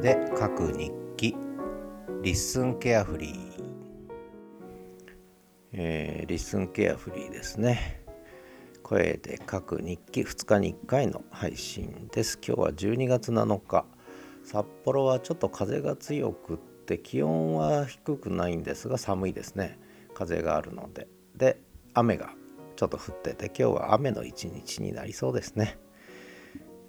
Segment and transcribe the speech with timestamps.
[0.00, 1.36] で書く日記。
[2.22, 3.64] LISTEN carefree、
[5.72, 8.02] えー、 LISTEN carefree ですね。
[8.82, 10.22] 声で書く日記。
[10.22, 12.38] 2日に1回の配信です。
[12.42, 13.84] 今日は12月7日。
[14.42, 19.78] 札幌はちょっと風が強くって気温は低くないんですが寒いですね。
[20.14, 21.08] 風があるので。
[21.36, 21.60] で
[21.92, 22.30] 雨が
[22.76, 25.76] ちょっと降ってて今日は雨の一日になりそうですね。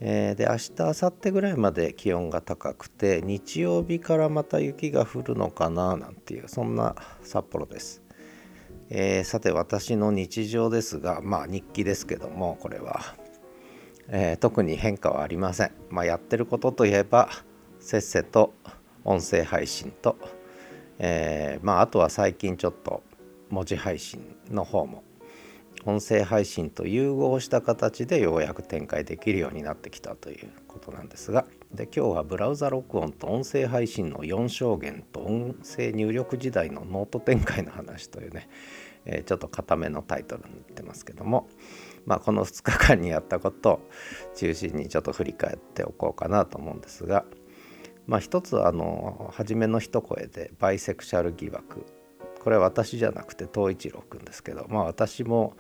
[0.04, 8.02] えー、で明日明後日ぐらいまで気温が高くて日曜日からまた雪が降るのかななんていうそんな札幌です、
[8.90, 13.16] えー、さて私の日常ですがまあ日記ですけどもこれは、
[14.08, 17.30] えー、特に変化はありません、まあ、やってることといえば
[17.80, 18.56] せっせと
[19.04, 20.18] 音声配信と、
[20.98, 23.04] えまあ、あとは最近ちょっと
[23.50, 25.04] 文字配信の方も
[25.86, 38.48] 音声配信と融合した形でようやく展開できるようになってきたということなんですがで今日はブラウザ録音と音声配信の4象限と音声入力時代のノート展開の話というね、
[39.06, 41.50] えー、ちょっと固めのタイトルになってますけども、
[42.06, 43.90] まあ、この2日間にやったことを
[44.36, 47.26] 中心にちょっと振り返っておこうかなと思うんですが、
[48.06, 51.86] まあ、一つあの初めの一声でバイセクシャル疑惑
[52.42, 55.56] これは私じゃなくて東一郎君ですけどまあ私も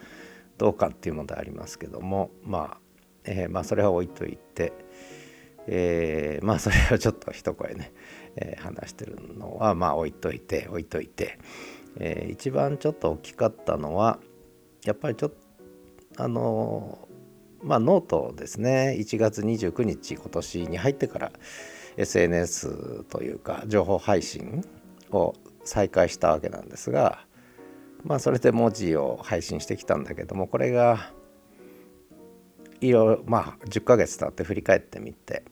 [0.57, 2.77] どうかっていうのでありますけどもまあ、
[3.23, 4.73] えー、まあそれは置いといて、
[5.67, 7.93] えー、まあそれをちょっと一声ね、
[8.35, 11.37] えー、話してるのはまあ置いといて置いといて、
[11.99, 14.19] えー、一番ちょっと大きかったのは
[14.83, 17.07] やっぱりちょっとあの
[17.61, 18.95] まあノートですね。
[18.99, 21.31] 1月29日今年に入ってから
[21.97, 24.65] SNS というか情報配信
[25.11, 27.25] を再開したわけなんですが
[28.03, 31.11] まあそれで文字を配信してきたんだけどもこれが
[32.79, 35.43] いろいろまあ10ヶ月経って振り返ってみて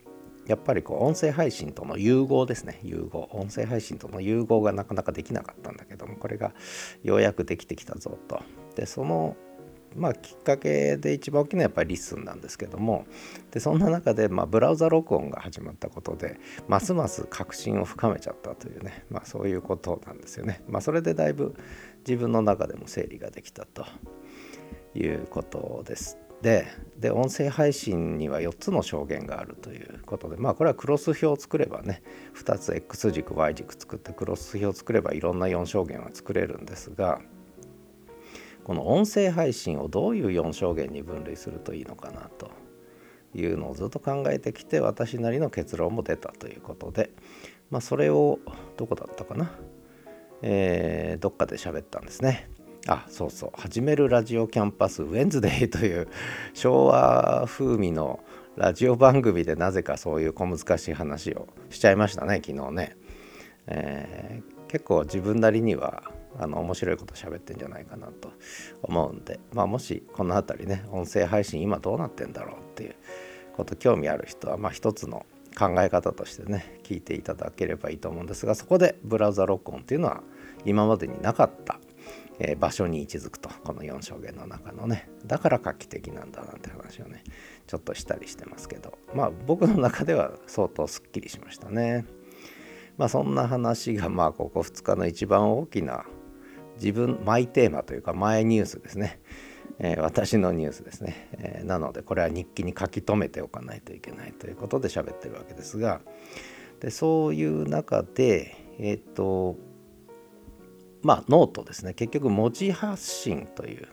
[0.49, 2.79] やっぱりこう音声配信との融合ですね。
[2.81, 3.29] 融合。
[3.33, 6.53] 音声配信との融合がなかなかできなかったんだけどもこれが
[7.03, 8.41] ようやくできてきたぞと。
[8.75, 9.37] でその
[9.95, 13.05] まあ、きっかけで一番大きなのはやっぱりリッスンなんですけども
[13.51, 20.61] でそんな中で、まあ、ブラウザ録音が始まったことでますます確信を深めちゃったというね、まあ、そういうことなんですよね。
[20.67, 21.55] まあ、それでだいぶ
[22.07, 23.85] 自分の中でも整理ができたと
[24.95, 26.17] いうことです。
[26.41, 26.67] で
[26.97, 32.01] で音声配信には4つの証言があるということでまあこれはクロス表を作ればね
[32.35, 37.19] 2つ X 軸 Y 軸作ってクロス表を作ればいろんな4証言は作れるんですが
[38.69, 42.51] この音声配信をどういう4証言に分類するといいのかなと
[43.33, 47.09] いうのをずっと考えてきて私なりの結論も出たということで、
[47.71, 48.37] まあ、それを
[48.77, 49.49] どこだったかな、
[50.43, 52.47] えー、どっかで喋ったんですね。
[52.85, 56.07] あそうそう「始めるラジオキャンパスウェンズデイ」という
[56.53, 58.19] 昭和風味の
[58.55, 62.95] ラジオ番組でなぜかそういう小難しい話をしちゃいましたね昨日ね。
[63.65, 66.03] えー、結構自分なりには
[66.37, 68.31] あの面白いこと喋ってんじゃないかなと
[68.83, 72.95] 思うんで、まあ、もしこの辺りね音声配信今どうなってんだろうっていう
[73.55, 75.25] こと興味ある人はまあ一つの
[75.57, 80.21] 考え方としてね聞いていただければいいと思うんですがそこでブラウザ録音っていうのは
[80.65, 81.79] 今までになかった、
[82.39, 87.23] え、場所に位置づくとこの4証言の中のねだから画期的なんだなんて話をね
[87.67, 92.05] ちょっとしたりしてますけどまあ僕の中では相当すっきりしましたね。
[92.97, 96.05] まあそんな話がまあここ2日の一番大きな
[96.79, 99.19] 自分マイテーマというかマイニュースですね、
[99.79, 106.01] えー、私のニュースですね、えー、なのでこれは日記に書き留めておかないといけないということで喋ってるわけですが。
[106.79, 109.57] でそういう中でえっ、と
[111.01, 111.93] まあノートですね。
[111.93, 113.87] 結局文字発信という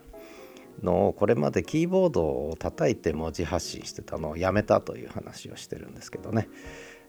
[0.82, 6.48] のをこれまでキーボードを叩いて文字発信してたのをやめたという話をしてるんですけどね、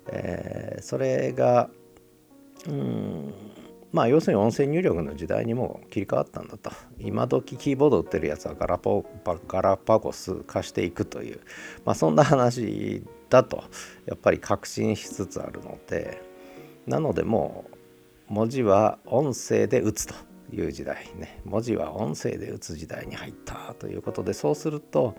[0.07, 1.69] えー、それが
[2.67, 3.33] うん
[3.97, 6.69] まあ要するに音声入力の時代にも切り替わったんだと。
[6.99, 9.03] 今時キーボード売ってるやつはガラポ
[9.47, 11.39] ガラパゴス化していくという、
[11.83, 13.63] まあ、そんな話だと
[14.05, 16.21] やっぱり確信しつつあるので。
[16.85, 17.65] なのでも
[18.29, 20.13] う文字は音声で打つと
[20.53, 21.41] いう時代ね。
[21.43, 25.15] 文字は音声で打つ時代に入ったということでそうすると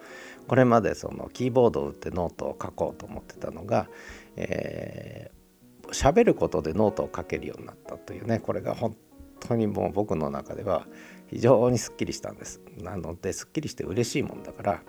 [0.47, 3.88] これまでそのキーボードを打ってノートを書こうと思ってたのが、
[4.37, 5.32] え
[5.93, 8.96] 喋ることでノートを書けるようになったというねこれが本
[9.40, 10.87] 当にもう僕の中では
[11.29, 12.61] 非常にすっきりしたんです。
[12.79, 14.82] なのですっきりして嬉しいもんだから、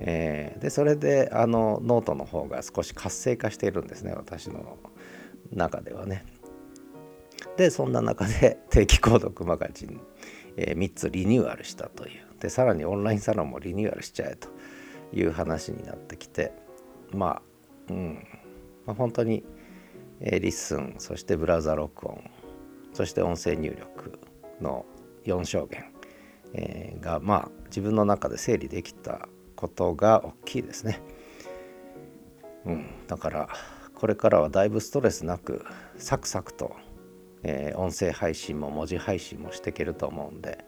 [0.00, 4.78] えー、でそれであのノートの方が少し活性化しているんですね私の
[5.52, 6.24] 中ではね。
[7.56, 10.00] でそんな中で 定期購読マガジン、
[10.56, 12.26] えー、3つリニューアルしたという。
[12.40, 14.48] でさらにオンラインサロンもリニューアルしちゃえと
[15.12, 16.52] いう話になってきて
[17.12, 17.40] ま
[17.88, 18.26] あうん、
[18.84, 19.44] まあ、本当に
[20.20, 22.30] えリッスンそしてブラウザ録音
[22.92, 24.18] そして音声入力
[24.60, 24.86] の
[25.24, 25.84] 4象限、
[26.54, 31.00] え、がまあ自分の中で整理できたことが大きいですね。
[32.64, 33.48] うん、だから
[33.94, 35.64] これからはだいぶストレスなく
[35.96, 36.76] サクサクと、
[37.42, 40.64] えー、音声配信も文字配信もしていけると思うんで、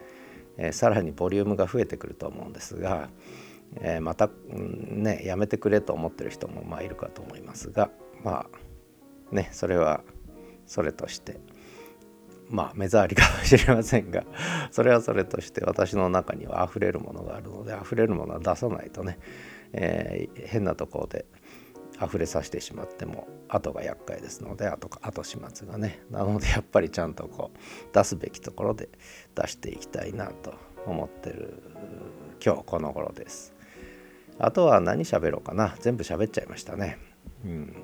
[0.56, 3.10] えー、さらにボリュームが増えてくると思うんですが、
[3.80, 7.90] えー、また、ねやめてくれと思ってる人もまあいるかと思いますが
[8.22, 8.46] まあ
[9.32, 10.02] ねそれは
[10.66, 11.40] それとして
[12.48, 14.24] まあ目障りかもしれませんが
[14.70, 19.18] それはそれとして私の中には溢れるものがあるので溢れるものは出さないとね、
[19.72, 21.26] えー、変なところで
[22.02, 26.00] 溢れさせてしまっても後が厄介ですので後後始末がね。
[26.10, 27.58] なのでやっぱりちゃんとこう
[27.94, 28.88] 出すべきところで
[29.34, 30.54] 出していきたいなと
[30.86, 31.60] 思ってる
[32.44, 33.54] 今日この頃です。
[34.38, 35.74] あとは何喋ろうかな。
[35.80, 36.98] 全部喋っちゃいましたね。
[37.44, 37.74] うん。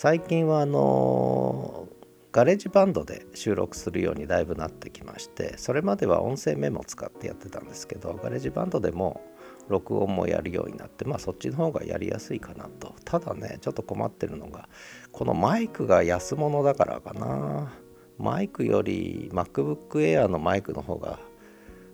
[0.00, 1.88] 最近はあの
[2.30, 9.20] ガレージバンドで収録するようにだいぶなってきましてそれまでは音声メモを使ってやってたんですけどガレージバンドでも
[9.66, 12.94] 録音もやるようになってまあそっちの方がやりやすいかなと。
[13.04, 14.68] ただねちょっと困ってるのが
[15.10, 17.72] このマイクが安物だからかな。
[18.18, 21.18] マイクより MacBook Air のマイクの方が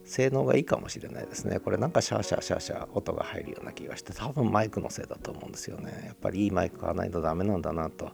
[0.05, 1.61] 性能がいいかもしれないですね。
[1.61, 6.05] これなんかシャーシャーシャーシャー音が入るような気がして多分マイクのせいだと思うんですよね。
[6.06, 8.12] やっぱりいいマイク買わないとダメなんだなと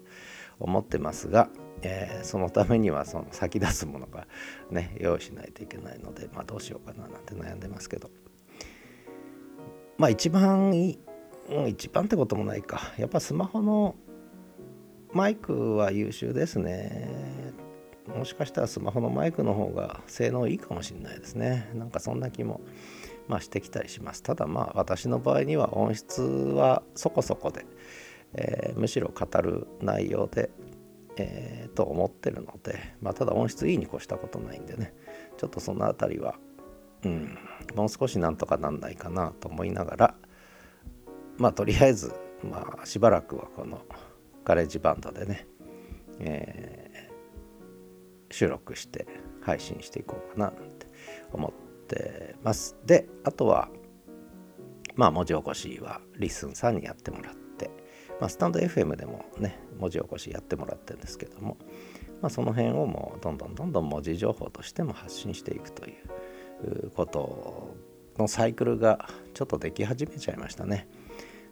[0.59, 1.49] 思ってますが、
[1.83, 4.27] えー、そのためにはその先立つものが
[4.71, 8.11] ね用意しないといけないのでまあどうしようかななんて悩んでますけど。
[9.99, 10.99] まあ一番いい、
[11.51, 12.81] うん、一番ってこともないか。
[12.97, 13.97] やっぱスマホの
[15.13, 17.51] マイクは優秀ですね。
[18.07, 21.71] もしかしたらスマホのマイクの方が性能いいかもしれないですね。
[21.75, 22.61] なんかそんな気も
[23.29, 24.23] まあしてきたりします。
[24.23, 27.67] ただまあ私の場合には音質はそこそこで、
[28.35, 30.51] えー、むしろ語る内容で、
[31.17, 34.95] えー、と思ってるので、まあ、ただ音質いいに越したことないんでね。
[35.37, 36.35] ちょっとその辺りは
[37.05, 37.39] うん、
[37.75, 40.15] もう少しなんとかなんないかなと思いながら
[41.39, 42.13] まあとりあえず
[42.43, 43.83] まあしばらくはこの
[44.45, 45.47] ガレージバンドでね、
[46.19, 46.90] え、
[48.31, 49.07] 収録して
[49.43, 50.87] 配信していこうかななんて
[51.33, 53.69] 思ってますであとは
[54.95, 57.71] まあ文字起こしはリッスンさんにやってもらって、
[58.21, 61.57] まあ、スタンド FM でもね文字起こしやってもらってるんですけども、
[62.21, 65.93] まあ、その辺をもうどんどんどんどん文字情報としても発信していくとい
[66.67, 67.75] うこと
[68.19, 70.89] のサイクルがちょっとでき始めちゃいましたね。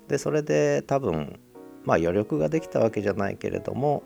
[0.09, 1.39] でそれで多分
[1.85, 4.03] まあ余力ができたわけじゃないけれども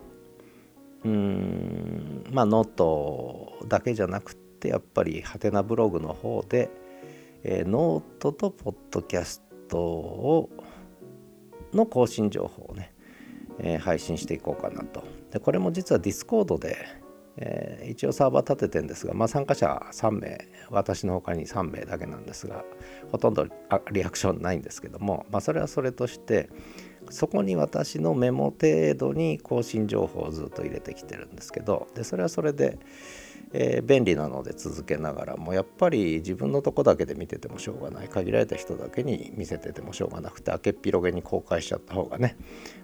[1.03, 1.72] うーん
[2.33, 6.69] まあノートだけじゃなくってやっぱりハテナブログの方で、
[7.43, 10.49] えー、ノートとポッドキャストを
[11.73, 12.93] の更新情報をね、
[13.59, 15.03] えー、配信していこうかなと。
[15.31, 17.03] でこれも実はディスコードで
[17.37, 22.63] えー、一応サーバー立ててんですが、まあ、参加者3名私の他に3名だけなんですが
[23.11, 23.47] ほとんど
[23.91, 26.49] リアクションないんですけども、まあ、それはそれとして
[27.09, 32.79] そこに私のメモ程度に更新情報をずっと入れてきてるんですけどでそれはそれで、
[33.53, 42.37] えー、便利なので続けながらもやっぱり自分のとこだけで見ててもしょうがない限られた人だけに見せててもしょうがなくて開けっ広げに公開しちゃった方がね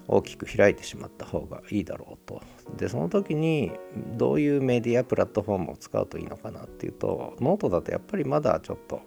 [0.07, 2.41] 大きく開いてしまった方がいいだろうと。
[2.77, 3.71] でその時に
[4.17, 9.01] どういうメディアプラットフォームを使うといいのかなっていうとノートだとやっぱりまだちょっと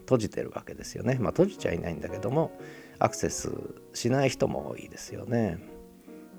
[0.00, 1.18] 閉じてるわけですよね。
[1.20, 2.52] まあ閉じちゃいないんだけども
[3.00, 3.50] アクセス
[3.92, 5.58] しない人も多いですよね。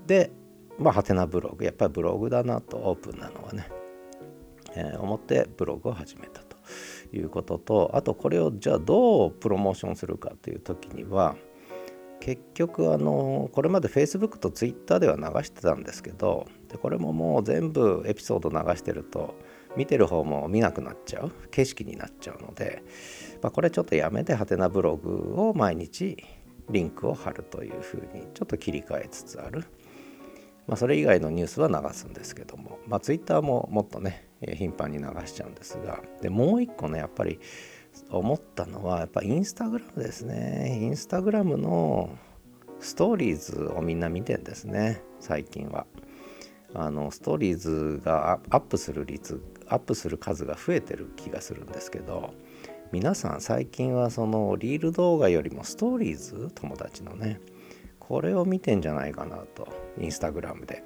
[0.07, 0.31] で
[0.79, 3.67] まあハテナブログやっぱりブログだなとオープンなのはね
[4.75, 6.57] えー、思ってブログを始めたと
[7.13, 11.35] いうこととあとこれをじゃあどうプロモーションするかという時には
[12.19, 19.35] 結局あのこれまで Facebook と Twitter では流してたんですけどでこれももう全部エピソード流してると
[19.75, 22.83] 見てる方も見なくなっちゃう景色になっちゃうので、
[23.41, 26.23] まあ、これちょっとやめてハテナブログを毎日
[26.71, 29.65] リンクを貼るというふうにちょっと切り替えつつある。
[30.67, 36.01] まあ、それ以外のニュースは流すんですけども、まあ、ツイッターももっとね、頻繁に流しちゃうんですが。
[36.21, 37.39] でもう一個ねやっぱり
[38.09, 40.79] 思ったのはやっぱインスタグラムですね。
[40.81, 42.17] インスタグラムの
[42.79, 45.03] ストーリーズをみんな見てんですね。
[45.19, 45.85] 最近は。
[46.73, 52.33] あのストーリーズがアップする率アップする数が増えてる気がするんですけど。
[52.91, 57.39] 皆さん最近はそのリール動画よりもストーリーズ友達のね
[57.99, 59.67] これを見てんじゃないかなと
[59.97, 60.83] インスタグラムで。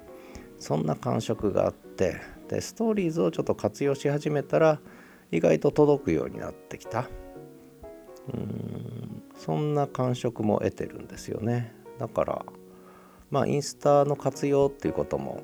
[0.58, 4.80] そんな感触があってでストーリーズをちょっと活用し始めたら
[5.30, 7.08] 意外と届くようになってきた。
[8.32, 11.74] うんそんな感触も得てるんですよね。
[11.98, 12.46] だから
[13.30, 15.42] まあインスタの活用っていうことも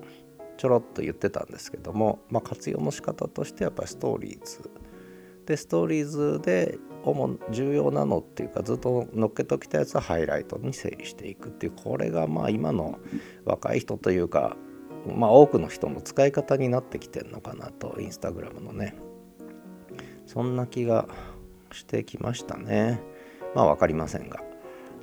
[0.57, 4.71] ちょろっと言ってたんですけども、まあ、活用の仕方としてやっぱりストーリーズ
[5.46, 12.99] でストーリーズで主重要なのっていうかずっと乗っけときたやつはハイライトに整理していくっていうこれがまあ今の
[13.44, 14.56] 若い人というか
[15.16, 18.94] まあ多くの人の使い方になってきてるのかなとインスタグラムのね。
[20.26, 21.08] そんな気が
[21.72, 23.00] してきましたね。
[23.54, 24.40] まあ分かりませんが、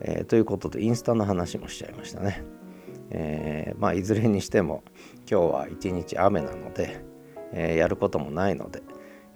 [0.02, 2.44] えー、ということでインスタの話もしちゃいましたね。
[3.12, 4.84] えー、まあいずれにしても
[5.30, 7.04] 今日は一日雨なので、
[7.52, 8.82] えー、やることもないので、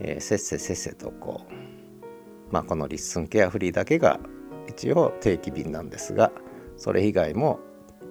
[0.03, 4.19] えー、せっせせっせとこうまあこのリッスンケアフリーだけが
[4.67, 6.31] 一応定期便なんですが
[6.77, 7.59] それ以外も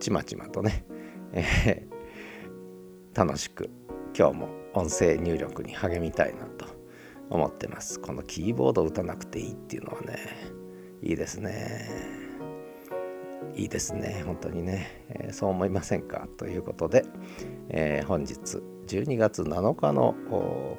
[0.03, 0.85] ちまちまとね、
[1.33, 3.71] えー、楽しく
[4.19, 6.67] 今日も音声入力に励みたいなと
[7.31, 8.01] 思ってます。
[8.01, 10.19] このキーボード打たなくていいっていうのはね
[11.03, 12.22] いいですね。
[13.55, 14.23] いいですね。
[14.27, 16.27] 本当にね、えー、そう思いませんか？
[16.37, 17.05] ということで、
[17.69, 20.15] えー、本日12月7日の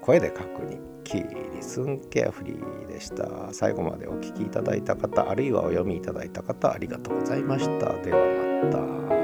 [0.02, 3.54] 声で確認キーリスンケアフリーでした。
[3.54, 7.94] 最後までお聴きいただいた方あるいはお読みいただいた方ありがとうございました。
[8.02, 8.20] では
[8.64, 9.23] また。